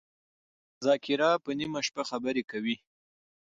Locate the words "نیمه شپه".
1.59-2.03